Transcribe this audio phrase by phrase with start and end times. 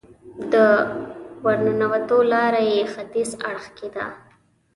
[0.53, 0.55] د
[1.45, 4.05] ورننوتو لاره یې ختیځ اړخ کې ده.